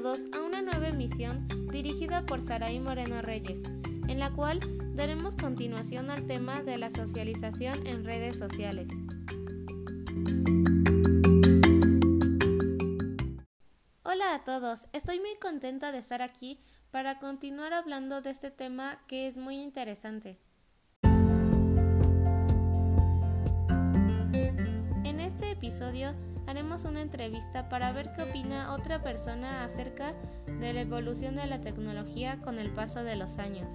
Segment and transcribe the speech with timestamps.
[0.00, 3.60] a una nueva emisión dirigida por Saraí Moreno Reyes,
[4.08, 4.58] en la cual
[4.94, 8.88] daremos continuación al tema de la socialización en redes sociales.
[14.02, 16.58] Hola a todos, estoy muy contenta de estar aquí
[16.90, 20.38] para continuar hablando de este tema que es muy interesante.
[25.04, 26.14] En este episodio
[26.50, 30.14] haremos una entrevista para ver qué opina otra persona acerca
[30.46, 33.70] de la evolución de la tecnología con el paso de los años.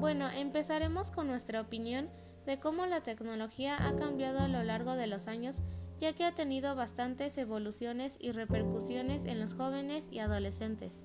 [0.00, 2.08] Bueno, empezaremos con nuestra opinión
[2.46, 5.60] de cómo la tecnología ha cambiado a lo largo de los años
[6.02, 10.98] ya que ha tenido bastantes evoluciones y repercusiones en los jóvenes y adolescentes.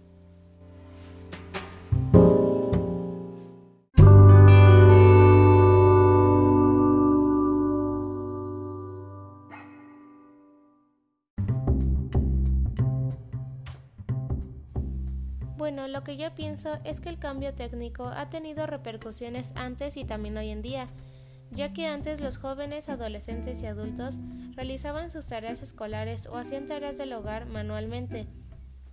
[15.58, 20.06] Bueno, lo que yo pienso es que el cambio técnico ha tenido repercusiones antes y
[20.06, 20.88] también hoy en día,
[21.52, 24.20] ya que antes los jóvenes, adolescentes y adultos
[24.56, 28.28] realizaban sus tareas escolares o hacían tareas del hogar manualmente,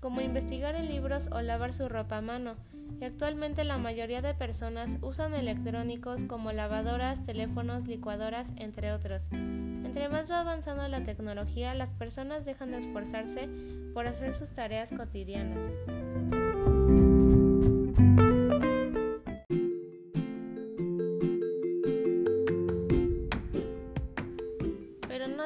[0.00, 2.56] como investigar en libros o lavar su ropa a mano,
[3.00, 9.28] y actualmente la mayoría de personas usan electrónicos como lavadoras, teléfonos, licuadoras, entre otros.
[9.32, 13.48] Entre más va avanzando la tecnología, las personas dejan de esforzarse
[13.94, 16.03] por hacer sus tareas cotidianas.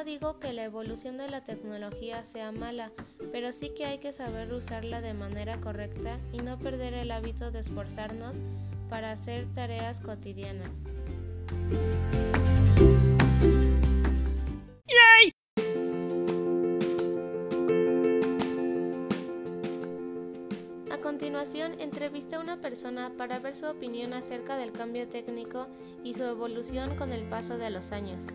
[0.09, 2.91] Digo que la evolución de la tecnología sea mala,
[3.31, 7.51] pero sí que hay que saber usarla de manera correcta y no perder el hábito
[7.51, 8.35] de esforzarnos
[8.89, 10.71] para hacer tareas cotidianas.
[20.89, 25.67] A continuación, entrevisté a una persona para ver su opinión acerca del cambio técnico
[26.03, 28.25] y su evolución con el paso de los años.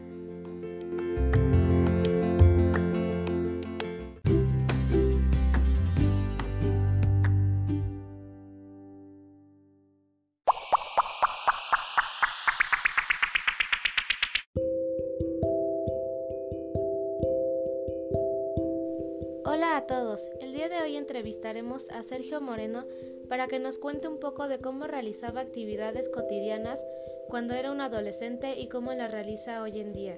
[19.46, 22.86] Hola a todos, el día de hoy entrevistaremos a Sergio Moreno
[23.28, 26.82] para que nos cuente un poco de cómo realizaba actividades cotidianas
[27.28, 30.16] cuando era un adolescente y cómo las realiza hoy en día.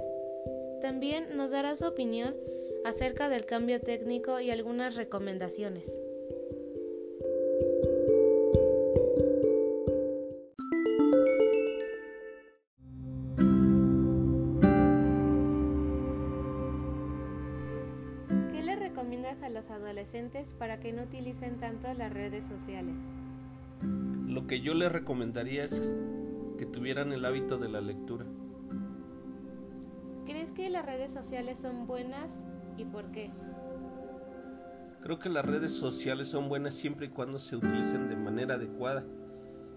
[0.80, 2.36] También nos dará su opinión
[2.84, 5.90] acerca del cambio técnico y algunas recomendaciones.
[19.26, 22.94] A los adolescentes para que no utilicen tanto las redes sociales?
[23.82, 25.96] Lo que yo les recomendaría es
[26.56, 28.24] que tuvieran el hábito de la lectura.
[30.26, 32.30] ¿Crees que las redes sociales son buenas
[32.76, 33.32] y por qué?
[35.02, 39.04] Creo que las redes sociales son buenas siempre y cuando se utilicen de manera adecuada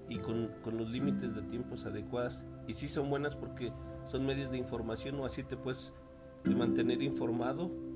[0.10, 2.44] y con, con los límites de tiempos adecuados.
[2.68, 3.74] Y sí son buenas porque
[4.06, 5.92] son medios de información o así te puedes
[6.46, 7.89] mantener informado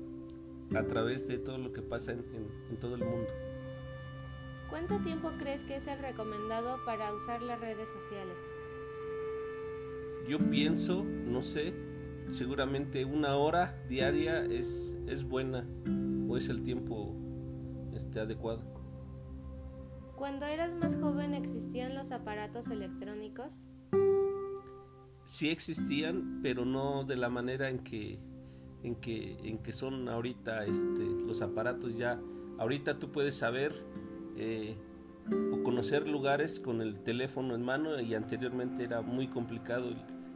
[0.76, 3.30] a través de todo lo que pasa en, todo el mundo.
[4.70, 8.36] ¿Cuánto tiempo crees que es el recomendado para usar las redes sociales?
[10.28, 11.74] Yo pienso, no sé,
[12.30, 15.66] seguramente una hora diaria es, es buena
[16.28, 17.14] o es el tiempo
[17.94, 18.62] este, adecuado.
[20.16, 23.52] Cuando eras más joven existían los aparatos electrónicos?
[25.24, 28.20] Sí existían, pero no de la manera en que
[28.84, 32.20] en que, en que son ahorita este, los aparatos ya.
[32.58, 33.74] Ahorita tú puedes saber
[34.36, 34.76] eh,
[35.52, 39.90] o conocer lugares con el teléfono en mano y anteriormente era muy complicado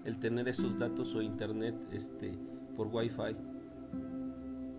[0.05, 2.33] el, tener esos datos o internet este,
[2.75, 3.37] por wifi.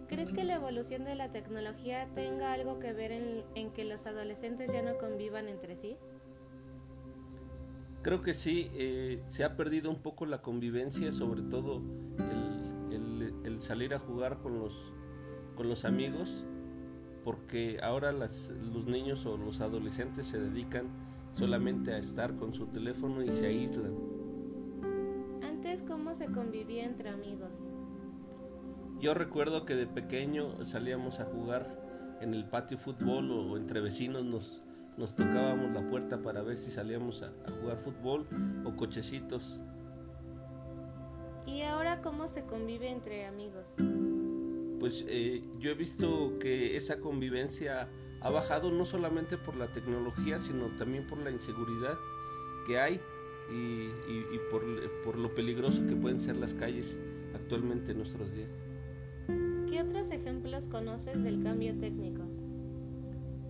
[0.07, 4.07] ¿Crees que la evolución de la tecnología tenga algo que ver en, en que los
[4.07, 5.95] adolescentes ya no convivan entre sí?
[8.01, 11.83] Creo que sí, eh, se ha perdido un poco la convivencia, sobre todo
[13.59, 14.73] el, salir a jugar con los,
[15.56, 16.45] con los amigos,
[17.23, 20.88] porque ahora las, los niños o los adolescentes se dedican
[21.33, 23.94] solamente a estar con su teléfono y se aíslan.
[25.44, 27.63] Antes, ¿cómo se convivía entre amigos?
[29.00, 34.25] Yo recuerdo que de pequeño salíamos a jugar en el patio fútbol o, entre vecinos
[34.25, 34.61] nos,
[34.97, 38.27] nos tocábamos la puerta para ver si salíamos a, jugar fútbol
[38.65, 39.59] o cochecitos.
[41.50, 43.74] ¿Y ahora cómo se convive entre amigos?
[44.80, 47.90] Pues eh, yo he visto que esa convivencia
[48.22, 51.98] ha bajado no solamente por la tecnología, sino también por la inseguridad
[52.68, 53.01] que hay
[53.51, 53.90] y,
[54.51, 54.63] por,
[55.04, 57.00] por, lo peligroso que pueden ser las calles
[57.34, 58.50] actualmente en nuestros días.
[59.69, 62.22] ¿Qué otros ejemplos conoces del cambio técnico?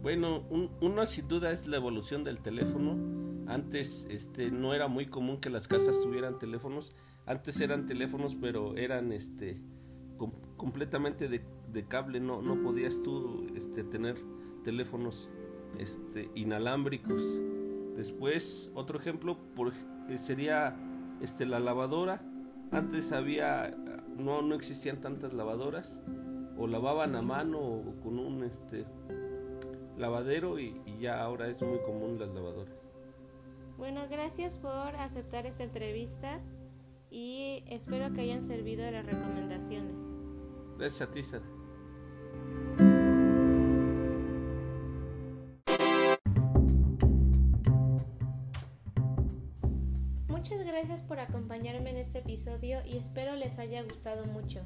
[0.01, 0.45] Bueno,
[0.79, 2.95] uno sin duda es la evolución del teléfono.
[3.47, 6.95] Antes este, no era muy común que las casas tuvieran teléfonos.
[7.29, 9.61] Antes eran teléfonos, pero eran este,
[10.57, 12.19] completamente de, cable.
[12.19, 14.15] No, no podías tú este, tener
[14.63, 15.29] teléfonos
[15.77, 17.21] este, inalámbricos.
[17.95, 19.71] Después, otro ejemplo por,
[20.09, 20.75] eh, sería
[21.21, 22.19] este, la lavadora.
[22.71, 23.77] Antes había,
[24.17, 25.99] no, no existían tantas lavadoras.
[26.57, 28.87] O lavaban a mano o con un este,
[29.99, 32.73] lavadero y, ya ahora es muy común las lavadoras.
[33.77, 36.41] Bueno, gracias por aceptar esta entrevista
[37.09, 39.95] y espero que hayan servido las recomendaciones.
[40.77, 41.45] Gracias a ti, Sara.
[50.27, 54.65] Muchas gracias por acompañarme en este episodio y espero les haya gustado mucho.